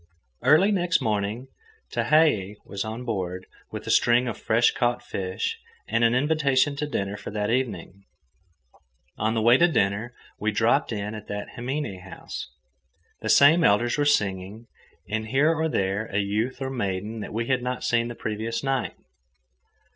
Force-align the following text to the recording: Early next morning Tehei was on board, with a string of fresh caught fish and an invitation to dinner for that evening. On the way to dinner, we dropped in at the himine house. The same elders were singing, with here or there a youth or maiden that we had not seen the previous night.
Early 0.41 0.71
next 0.71 0.99
morning 0.99 1.49
Tehei 1.93 2.55
was 2.65 2.83
on 2.83 3.05
board, 3.05 3.45
with 3.69 3.85
a 3.85 3.91
string 3.91 4.27
of 4.27 4.35
fresh 4.35 4.71
caught 4.71 5.03
fish 5.03 5.59
and 5.87 6.03
an 6.03 6.15
invitation 6.15 6.75
to 6.77 6.87
dinner 6.89 7.15
for 7.15 7.29
that 7.29 7.51
evening. 7.51 8.05
On 9.19 9.35
the 9.35 9.43
way 9.43 9.57
to 9.59 9.67
dinner, 9.67 10.15
we 10.39 10.51
dropped 10.51 10.91
in 10.91 11.13
at 11.13 11.27
the 11.27 11.45
himine 11.55 11.99
house. 12.01 12.49
The 13.19 13.29
same 13.29 13.63
elders 13.63 13.95
were 13.99 14.03
singing, 14.05 14.65
with 15.07 15.25
here 15.25 15.53
or 15.53 15.69
there 15.69 16.07
a 16.07 16.17
youth 16.17 16.63
or 16.63 16.71
maiden 16.71 17.19
that 17.19 17.31
we 17.31 17.45
had 17.45 17.61
not 17.61 17.83
seen 17.83 18.07
the 18.07 18.15
previous 18.15 18.63
night. 18.63 18.95